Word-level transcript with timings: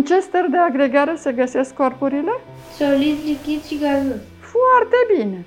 În 0.00 0.06
ce 0.06 0.20
stări 0.20 0.50
de 0.50 0.56
agregare 0.56 1.14
se 1.16 1.32
găsesc 1.32 1.74
corpurile? 1.74 2.32
Solid, 2.78 3.16
lichid 3.24 3.64
și 3.64 3.78
gazos. 3.78 4.20
Foarte 4.38 4.96
bine! 5.16 5.46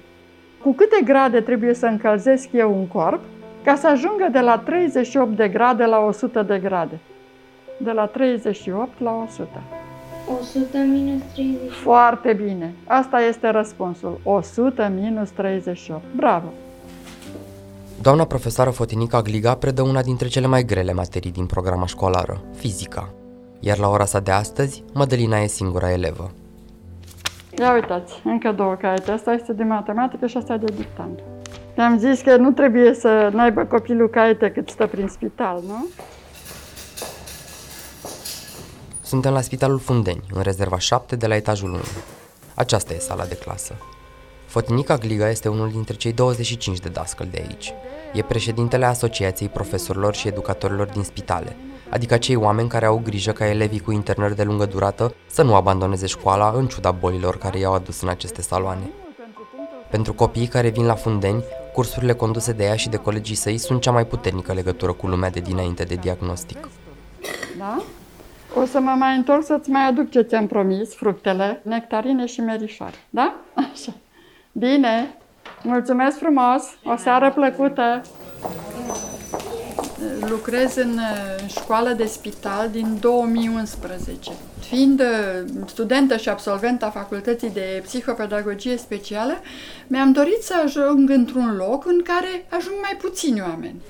Cu 0.63 0.73
câte 0.73 1.02
grade 1.04 1.41
trebuie 1.41 1.73
să 1.73 1.86
încălzesc 1.86 2.47
eu 2.52 2.77
un 2.77 2.88
corp 2.88 3.21
ca 3.63 3.75
să 3.75 3.88
ajungă 3.88 4.27
de 4.31 4.39
la 4.39 4.57
38 4.57 5.36
de 5.36 5.47
grade 5.47 5.86
la 5.86 6.00
100 6.00 6.41
de 6.41 6.59
grade? 6.59 7.00
De 7.77 7.91
la 7.91 8.05
38 8.05 9.00
la 9.00 9.25
100. 9.27 9.47
100 10.41 10.77
minus 10.77 11.21
30. 11.33 11.71
Foarte 11.83 12.33
bine! 12.33 12.73
Asta 12.88 13.20
este 13.20 13.49
răspunsul. 13.49 14.20
100 14.23 14.91
minus 14.95 15.29
38. 15.29 16.01
Bravo! 16.15 16.47
Doamna 18.01 18.25
profesoară 18.25 18.70
Fotinica 18.70 19.21
Gliga 19.21 19.55
predă 19.55 19.81
una 19.81 20.01
dintre 20.01 20.27
cele 20.27 20.47
mai 20.47 20.63
grele 20.63 20.93
materii 20.93 21.31
din 21.31 21.45
programa 21.45 21.85
școlară, 21.85 22.41
fizica. 22.55 23.13
Iar 23.66 23.77
la 23.77 23.89
ora 23.89 24.06
sa 24.06 24.19
de 24.19 24.32
astăzi, 24.32 24.83
Mădălina 24.93 25.39
e 25.39 25.47
singura 25.47 25.92
elevă. 25.92 26.32
Ia 27.60 27.74
uitați, 27.74 28.14
încă 28.24 28.51
două 28.51 28.75
caiete. 28.75 29.11
Asta 29.11 29.32
este 29.32 29.54
de 29.54 29.64
matematică 29.64 30.28
și 30.28 30.37
asta 30.37 30.57
de 30.57 30.74
dictant. 30.75 31.20
Am 31.78 31.97
zis 31.97 32.22
că 32.22 32.36
nu 32.36 32.52
trebuie 32.52 32.94
să 32.94 33.30
n-aibă 33.34 33.66
copilul 33.66 34.09
caiete 34.09 34.52
cât 34.52 34.70
stă 34.70 34.88
prin 34.88 35.08
spital, 35.08 35.61
nu? 35.67 35.86
Suntem 39.02 39.34
la 39.34 39.42
Spitalul 39.42 39.80
Fundeni, 39.80 40.23
în 40.34 40.42
rezerva 40.42 40.78
7 40.78 41.16
de 41.16 41.28
la 41.28 41.36
etajul 41.36 41.70
1. 41.70 41.80
Aceasta 42.56 42.94
e 42.94 42.98
sala 42.98 43.25
de 43.25 43.36
clasă. 43.36 43.73
Fotinica 44.45 44.95
Gliga 44.95 45.30
este 45.30 45.50
unul 45.50 45.70
dintre 45.70 45.95
cei 45.95 46.14
25 46.14 46.80
de 46.80 46.89
dascăl 46.89 47.28
de 47.31 47.45
aici. 47.48 47.73
E 48.14 48.22
președintele 48.22 48.86
Asociației 48.86 49.50
Profesorilor 49.50 50.16
și 50.16 50.28
Educatorilor 50.28 50.88
din 50.88 51.03
spitale, 51.03 51.56
adică 51.94 52.17
cei 52.17 52.36
oameni 52.36 52.70
care 52.70 52.86
au 52.86 53.02
grijă 53.03 53.31
ca 53.31 53.45
elevii 53.45 53.80
cu 53.80 53.92
internări 53.92 54.36
de 54.36 54.44
lungă 54.44 54.66
durată 54.66 55.16
să 55.25 55.44
nu 55.44 55.56
abandoneze 55.56 56.08
școala 56.08 56.54
în 56.56 56.67
ciuda 56.67 56.92
bolilor 56.92 57.38
care 57.38 57.59
i-au 57.59 57.73
adus 57.73 58.02
în 58.02 58.09
aceste 58.09 58.42
saloane. 58.42 58.90
Pentru 59.90 60.14
copiii 60.14 60.48
care 60.48 60.70
vin 60.70 60.86
la 60.86 60.94
Fundeni, 60.94 61.44
cursurile 61.73 62.14
conduse 62.14 62.52
de 62.52 62.64
ea 62.64 62.76
și 62.76 62.90
de 62.90 62.98
colegii 62.98 63.36
săi 63.36 63.58
sunt 63.58 63.82
cea 63.82 63.92
mai 63.92 64.06
puternică 64.06 64.54
legătură 64.54 64.94
cu 64.94 65.08
lumea 65.08 65.30
de 65.30 65.40
dinainte 65.40 65.84
de 65.84 65.95
diagnostic. 65.95 66.70
Da? 67.58 67.84
O 68.62 68.66
să 68.66 68.80
mă 68.80 68.95
mai 68.98 69.16
întorc 69.16 69.45
să-ți 69.45 69.70
mai 69.70 69.88
aduc 69.88 70.10
ce 70.10 70.22
ți-am 70.22 70.48
promis, 70.48 70.95
fructele, 70.95 71.62
nectarine 71.64 72.26
și 72.26 72.39
merișoare. 72.42 72.95
Da? 73.10 73.36
Așa. 73.54 73.94
Bine. 74.52 75.17
Mulțumesc 75.64 76.17
frumos. 76.17 76.64
O 76.84 76.95
seară 76.95 77.32
plăcută. 77.32 78.02
Lucrez 80.30 80.76
în 80.76 80.92
uh, 80.92 81.50
școală 81.50 81.90
de 81.90 82.06
spital 82.06 82.70
din 82.70 82.98
2011. 83.00 84.32
Fiind 84.60 85.00
uh, 85.00 85.50
studentă 85.66 86.18
și 86.18 86.30
absolventă 86.30 86.86
a 86.86 86.90
Facultății 86.90 87.50
de 87.50 87.82
Psihopedagogie 87.84 88.78
Specială, 88.78 89.34
mi-am 89.88 90.12
dorit 90.12 90.42
să 90.42 90.54
ajung 90.66 91.10
într-un 91.10 91.56
loc 91.56 91.86
în 91.86 92.02
care 92.04 92.46
ajung 92.50 92.76
mai 92.82 92.98
puțini 93.02 93.42
oameni. 93.42 93.82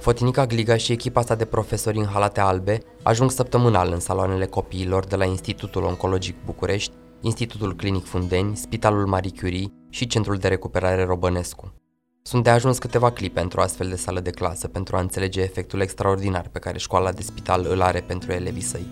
Fotinica 0.00 0.46
Gliga 0.46 0.76
și 0.76 0.92
echipa 0.92 1.22
sa 1.22 1.34
de 1.34 1.44
profesori 1.44 1.98
în 1.98 2.06
halate 2.06 2.40
albe 2.40 2.82
ajung 3.02 3.30
săptămânal 3.30 3.90
în 3.92 4.00
saloanele 4.00 4.46
copiilor 4.46 5.06
de 5.06 5.16
la 5.16 5.24
Institutul 5.24 5.82
Oncologic 5.82 6.34
București, 6.44 6.92
Institutul 7.20 7.76
Clinic 7.76 8.04
Fundeni, 8.04 8.56
Spitalul 8.56 9.06
Marie 9.06 9.32
Curie 9.40 9.72
și 9.90 10.06
Centrul 10.06 10.36
de 10.36 10.48
Recuperare 10.48 11.04
Robănescu. 11.04 11.75
Sunt 12.26 12.42
de 12.42 12.50
ajuns 12.50 12.78
câteva 12.78 13.10
clipe 13.10 13.40
într-o 13.40 13.62
astfel 13.62 13.88
de 13.88 13.96
sală 13.96 14.20
de 14.20 14.30
clasă 14.30 14.68
pentru 14.68 14.96
a 14.96 15.00
înțelege 15.00 15.40
efectul 15.40 15.80
extraordinar 15.80 16.48
pe 16.52 16.58
care 16.58 16.78
școala 16.78 17.12
de 17.12 17.22
spital 17.22 17.66
îl 17.68 17.82
are 17.82 18.00
pentru 18.00 18.32
elevii 18.32 18.62
săi. 18.62 18.86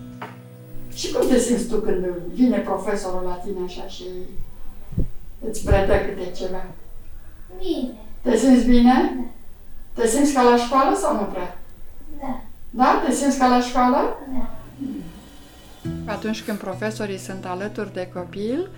Și 0.93 1.11
cum 1.11 1.27
te 1.27 1.39
simți 1.39 1.67
tu 1.67 1.75
când 1.75 2.05
vine 2.33 2.57
profesorul 2.57 3.23
la 3.23 3.33
tine 3.33 3.59
așa 3.65 3.87
și 3.87 4.03
îți 5.49 5.63
predă 5.63 5.93
câte 5.93 6.31
ceva? 6.31 6.65
Bine. 7.57 7.93
Te 8.21 8.37
simți 8.37 8.65
bine? 8.65 9.25
Te 9.93 10.07
simți 10.07 10.33
ca 10.33 10.41
la 10.41 10.57
școală 10.57 10.97
sau 10.97 11.15
nu 11.15 11.23
prea? 11.23 11.59
Da. 12.19 12.41
Da? 12.69 13.01
Te 13.05 13.13
simți 13.13 13.37
ca 13.37 13.47
la 13.47 13.61
școală? 13.61 14.17
Da. 14.33 14.49
Atunci 16.11 16.43
când 16.43 16.57
profesorii 16.57 17.17
sunt 17.17 17.45
alături 17.45 17.93
de 17.93 18.09
copil, 18.13 18.69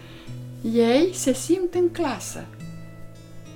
ei 0.73 1.09
se 1.13 1.33
simt 1.33 1.73
în 1.73 1.91
clasă. 1.91 2.45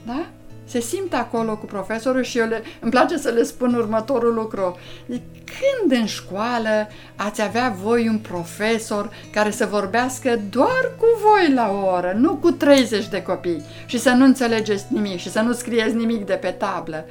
Da? 0.05 0.29
Se 0.71 0.79
simt 0.79 1.13
acolo 1.13 1.57
cu 1.57 1.65
profesorul 1.65 2.23
și 2.23 2.37
eu 2.37 2.47
le, 2.47 2.61
îmi 2.79 2.91
place 2.91 3.17
să 3.17 3.29
le 3.29 3.43
spun 3.43 3.73
următorul 3.73 4.33
lucru. 4.33 4.77
Zic, 5.07 5.21
când 5.43 5.99
în 5.99 6.05
școală 6.05 6.87
ați 7.15 7.41
avea 7.41 7.75
voi 7.83 8.07
un 8.07 8.17
profesor 8.17 9.09
care 9.31 9.51
să 9.51 9.65
vorbească 9.65 10.39
doar 10.49 10.91
cu 10.97 11.05
voi 11.21 11.53
la 11.53 11.71
o 11.71 11.95
oră, 11.95 12.13
nu 12.17 12.35
cu 12.35 12.51
30 12.51 13.07
de 13.07 13.21
copii 13.21 13.63
și 13.85 13.99
să 13.99 14.09
nu 14.09 14.25
înțelegeți 14.25 14.85
nimic 14.89 15.19
și 15.19 15.31
să 15.31 15.39
nu 15.39 15.53
scrieți 15.53 15.95
nimic 15.95 16.25
de 16.25 16.33
pe 16.33 16.49
tablă? 16.49 17.05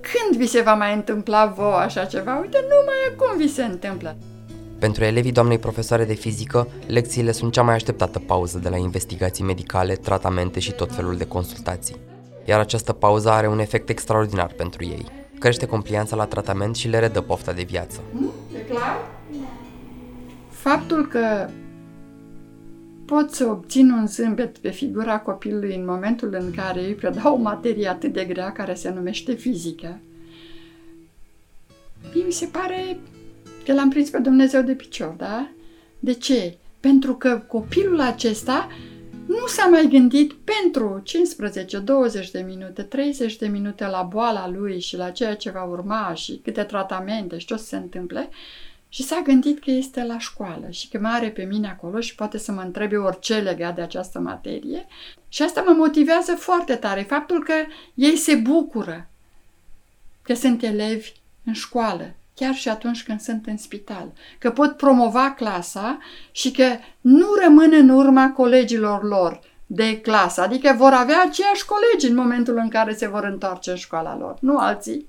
Când 0.00 0.40
vi 0.40 0.46
se 0.46 0.60
va 0.60 0.74
mai 0.74 0.94
întâmpla 0.94 1.46
vouă 1.46 1.76
așa 1.76 2.04
ceva? 2.04 2.38
Uite, 2.40 2.58
numai 2.60 3.14
acum 3.14 3.36
vi 3.36 3.52
se 3.52 3.62
întâmplă. 3.62 4.16
Pentru 4.78 5.04
elevii 5.04 5.32
doamnei 5.32 5.58
profesoare 5.58 6.04
de 6.04 6.14
fizică, 6.14 6.68
lecțiile 6.86 7.32
sunt 7.32 7.52
cea 7.52 7.62
mai 7.62 7.74
așteptată 7.74 8.18
pauză 8.18 8.58
de 8.58 8.68
la 8.68 8.76
investigații 8.76 9.44
medicale, 9.44 9.94
tratamente 9.94 10.60
și 10.60 10.72
tot 10.72 10.94
felul 10.94 11.16
de 11.16 11.26
consultații. 11.26 11.96
Iar 12.46 12.60
această 12.60 12.92
pauză 12.92 13.30
are 13.30 13.48
un 13.48 13.58
efect 13.58 13.88
extraordinar 13.88 14.52
pentru 14.52 14.84
ei. 14.84 15.06
Crește 15.38 15.66
complianța 15.66 16.16
la 16.16 16.26
tratament 16.26 16.76
și 16.76 16.88
le 16.88 16.98
redă 16.98 17.20
pofta 17.20 17.52
de 17.52 17.62
viață. 17.62 18.00
Nu? 18.20 18.32
E 18.56 18.58
clar? 18.58 19.10
Faptul 20.48 21.06
că 21.06 21.48
pot 23.04 23.30
să 23.30 23.46
obțin 23.46 23.90
un 23.90 24.06
zâmbet 24.06 24.58
pe 24.58 24.70
figura 24.70 25.18
copilului 25.18 25.74
în 25.74 25.84
momentul 25.84 26.36
în 26.40 26.50
care 26.50 26.80
îi 26.80 26.94
predau 26.94 27.34
o 27.34 27.40
materie 27.42 27.88
atât 27.88 28.12
de 28.12 28.24
grea 28.24 28.52
care 28.52 28.74
se 28.74 28.90
numește 28.90 29.32
fizică, 29.32 29.98
mie 32.14 32.24
mi 32.24 32.32
se 32.32 32.46
pare 32.46 32.98
că 33.64 33.72
l-am 33.72 33.88
prins 33.88 34.10
pe 34.10 34.18
Dumnezeu 34.18 34.62
de 34.62 34.72
picior, 34.72 35.14
da? 35.16 35.48
De 35.98 36.12
ce? 36.12 36.56
Pentru 36.80 37.14
că 37.14 37.42
copilul 37.48 38.00
acesta 38.00 38.68
nu 39.26 39.46
s-a 39.46 39.66
mai 39.66 39.86
gândit 39.88 40.32
pentru 40.32 41.00
15, 41.04 41.78
20 41.78 42.30
de 42.30 42.40
minute, 42.40 42.82
30 42.82 43.36
de 43.36 43.46
minute 43.46 43.86
la 43.86 44.02
boala 44.02 44.48
lui 44.48 44.80
și 44.80 44.96
la 44.96 45.10
ceea 45.10 45.36
ce 45.36 45.50
va 45.50 45.62
urma 45.62 46.14
și 46.14 46.40
câte 46.44 46.62
tratamente 46.62 47.38
și 47.38 47.46
ce 47.46 47.54
o 47.54 47.56
să 47.56 47.64
se 47.64 47.76
întâmple 47.76 48.28
și 48.88 49.02
s-a 49.02 49.20
gândit 49.24 49.64
că 49.64 49.70
este 49.70 50.04
la 50.04 50.18
școală 50.18 50.70
și 50.70 50.88
că 50.88 50.98
mă 50.98 51.08
are 51.08 51.30
pe 51.30 51.42
mine 51.42 51.68
acolo 51.68 52.00
și 52.00 52.14
poate 52.14 52.38
să 52.38 52.52
mă 52.52 52.60
întrebe 52.60 52.96
orice 52.96 53.38
legat 53.38 53.74
de 53.74 53.80
această 53.80 54.18
materie. 54.18 54.86
Și 55.28 55.42
asta 55.42 55.62
mă 55.66 55.72
motivează 55.72 56.32
foarte 56.32 56.74
tare, 56.74 57.02
faptul 57.02 57.44
că 57.44 57.54
ei 57.94 58.16
se 58.16 58.34
bucură 58.34 59.08
că 60.22 60.34
sunt 60.34 60.62
elevi 60.62 61.12
în 61.44 61.52
școală, 61.52 62.14
chiar 62.36 62.54
și 62.54 62.68
atunci 62.68 63.02
când 63.02 63.20
sunt 63.20 63.46
în 63.46 63.56
spital, 63.56 64.12
că 64.38 64.50
pot 64.50 64.76
promova 64.76 65.30
clasa 65.30 65.98
și 66.30 66.50
că 66.50 66.64
nu 67.00 67.26
rămân 67.42 67.72
în 67.72 67.88
urma 67.88 68.32
colegilor 68.32 69.02
lor 69.02 69.40
de 69.66 70.00
clasă, 70.00 70.40
adică 70.40 70.74
vor 70.78 70.92
avea 70.92 71.22
aceiași 71.26 71.64
colegi 71.64 72.06
în 72.06 72.14
momentul 72.14 72.56
în 72.56 72.68
care 72.68 72.94
se 72.94 73.08
vor 73.08 73.24
întoarce 73.24 73.70
în 73.70 73.76
școala 73.76 74.16
lor, 74.16 74.36
nu 74.40 74.58
alții. 74.58 75.08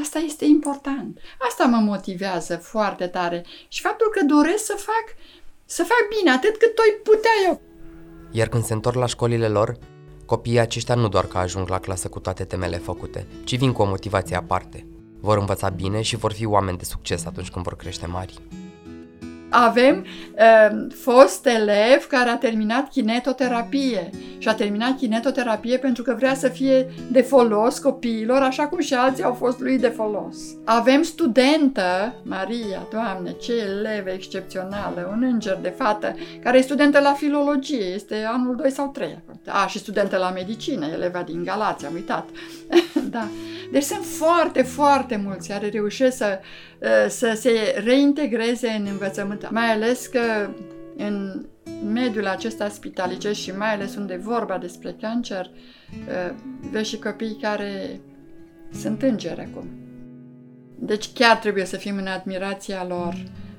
Asta 0.00 0.18
este 0.18 0.44
important. 0.44 1.18
Asta 1.48 1.64
mă 1.64 1.76
motivează 1.76 2.56
foarte 2.56 3.06
tare 3.06 3.44
și 3.68 3.80
faptul 3.80 4.10
că 4.10 4.24
doresc 4.24 4.64
să 4.64 4.74
fac 4.76 5.04
să 5.64 5.82
fac 5.82 6.18
bine 6.18 6.30
atât 6.30 6.56
cât 6.56 6.74
toi 6.74 7.00
putea 7.02 7.30
eu. 7.46 7.60
Iar 8.30 8.48
când 8.48 8.64
se 8.64 8.72
întorc 8.72 8.96
la 8.96 9.06
școlile 9.06 9.48
lor, 9.48 9.78
copiii 10.26 10.58
aceștia 10.58 10.94
nu 10.94 11.08
doar 11.08 11.24
că 11.26 11.38
ajung 11.38 11.68
la 11.68 11.78
clasă 11.78 12.08
cu 12.08 12.20
toate 12.20 12.44
temele 12.44 12.76
făcute, 12.76 13.26
ci 13.44 13.56
vin 13.56 13.72
cu 13.72 13.82
o 13.82 13.86
motivație 13.86 14.36
aparte. 14.36 14.86
Vor 15.26 15.38
învăța 15.38 15.68
bine 15.68 16.02
și 16.02 16.16
vor 16.16 16.32
fi 16.32 16.46
oameni 16.46 16.78
de 16.78 16.84
succes 16.84 17.26
atunci 17.26 17.50
când 17.50 17.64
vor 17.64 17.76
crește 17.76 18.06
mari. 18.06 18.34
Avem 19.50 20.06
uh, 20.34 20.86
fost 20.94 21.46
elev 21.46 22.06
care 22.08 22.28
a 22.30 22.36
terminat 22.36 22.88
kinetoterapie 22.88 24.10
și 24.38 24.48
a 24.48 24.54
terminat 24.54 24.96
kinetoterapie 24.96 25.78
pentru 25.78 26.02
că 26.02 26.14
vrea 26.16 26.34
să 26.34 26.48
fie 26.48 26.92
de 27.10 27.20
folos 27.20 27.78
copiilor, 27.78 28.42
așa 28.42 28.66
cum 28.66 28.80
și 28.80 28.94
alții 28.94 29.24
au 29.24 29.32
fost 29.32 29.60
lui 29.60 29.78
de 29.78 29.88
folos. 29.88 30.36
Avem 30.64 31.02
studentă, 31.02 32.14
Maria, 32.22 32.88
Doamne, 32.92 33.30
ce 33.30 33.52
elevă 33.52 34.10
excepțională, 34.10 35.10
un 35.12 35.22
înger 35.22 35.58
de 35.62 35.74
fată, 35.76 36.14
care 36.42 36.58
e 36.58 36.60
studentă 36.60 37.00
la 37.00 37.12
filologie, 37.12 37.84
este 37.84 38.24
anul 38.28 38.56
2 38.56 38.70
sau 38.70 38.88
3. 38.88 39.18
A, 39.46 39.66
și 39.66 39.78
studentă 39.78 40.16
la 40.16 40.30
medicină, 40.30 40.86
eleva 40.86 41.22
din 41.22 41.44
Galați, 41.44 41.86
am 41.86 41.94
uitat. 41.94 42.28
da. 43.16 43.28
Deci 43.72 43.82
sunt 43.82 44.04
foarte, 44.04 44.62
foarte 44.62 45.16
mulți 45.16 45.48
care 45.48 45.68
reușesc 45.68 46.16
să, 46.16 46.40
să 47.08 47.32
se 47.36 47.82
reintegreze 47.84 48.68
în 48.68 48.86
învățământ, 48.90 49.50
mai 49.50 49.72
ales 49.72 50.06
că 50.06 50.50
în 50.96 51.44
mediul 51.92 52.26
acesta 52.26 52.68
spitalicesc 52.68 53.40
și 53.40 53.56
mai 53.56 53.74
ales 53.74 53.96
unde 53.96 54.16
vorba 54.16 54.58
despre 54.58 54.96
cancer, 55.00 55.50
vezi 56.70 56.88
și 56.88 56.98
copii 56.98 57.38
care 57.40 58.00
sunt 58.80 59.02
îngeri 59.02 59.40
acum. 59.40 59.68
Deci 60.78 61.12
chiar 61.12 61.36
trebuie 61.36 61.64
să 61.64 61.76
fim 61.76 61.96
în 61.96 62.06
admirația 62.06 62.86
lor 62.86 63.14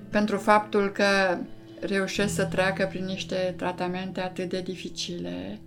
pentru 0.10 0.38
faptul 0.38 0.92
că 0.92 1.38
reușesc 1.80 2.36
să 2.36 2.45
treacă 2.45 2.88
prin 2.89 3.06
niște 3.06 3.53
tratamente 3.57 4.21
atât 4.21 4.50
de 4.50 4.62
dificile 4.62 5.60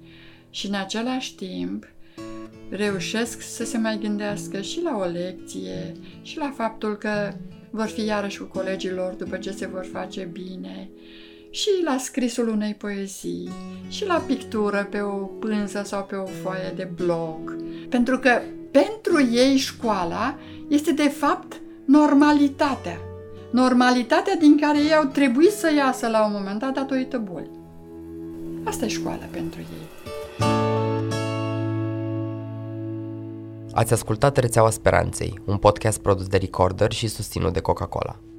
și 0.50 0.66
în 0.66 0.74
același 0.74 1.34
timp 1.34 1.86
reușesc 2.70 3.40
să 3.40 3.64
se 3.64 3.78
mai 3.78 3.98
gândească 3.98 4.60
și 4.60 4.82
la 4.82 4.96
o 4.96 5.04
lecție 5.04 5.96
și 6.22 6.38
la 6.38 6.52
faptul 6.56 6.96
că 6.96 7.32
vor 7.70 7.86
fi 7.86 8.04
iarăși 8.04 8.38
cu 8.38 8.44
colegii 8.44 8.92
lor 8.92 9.12
după 9.12 9.36
ce 9.36 9.50
se 9.50 9.66
vor 9.66 9.88
face 9.92 10.28
bine 10.32 10.90
și 11.50 11.68
la 11.84 11.96
scrisul 11.98 12.48
unei 12.48 12.74
poezii 12.74 13.48
și 13.88 14.06
la 14.06 14.24
pictură 14.26 14.86
pe 14.90 15.00
o 15.00 15.16
pânză 15.16 15.82
sau 15.84 16.04
pe 16.04 16.14
o 16.14 16.24
foaie 16.24 16.72
de 16.76 16.90
blog. 16.94 17.56
Pentru 17.88 18.18
că 18.18 18.40
pentru 18.70 19.28
ei 19.32 19.56
școala 19.56 20.38
este 20.68 20.92
de 20.92 21.08
fapt 21.08 21.60
normalitatea. 21.84 22.98
Normalitatea 23.50 24.36
din 24.36 24.58
care 24.58 24.78
ei 24.78 24.94
au 24.94 25.04
trebuit 25.04 25.50
să 25.50 25.72
iasă 25.76 26.08
la 26.08 26.24
un 26.24 26.32
moment 26.32 26.58
dat 26.58 26.74
datorită 26.74 27.18
bolii. 27.18 27.58
Asta 28.64 28.84
e 28.84 28.88
școala 28.88 29.24
pentru 29.30 29.60
ei. 29.60 29.89
Ați 33.72 33.92
ascultat 33.92 34.36
Rețeaua 34.36 34.70
Speranței, 34.70 35.38
un 35.44 35.56
podcast 35.56 36.00
produs 36.00 36.26
de 36.26 36.36
Recorder 36.36 36.92
și 36.92 37.06
susținut 37.08 37.52
de 37.52 37.60
Coca-Cola. 37.60 38.29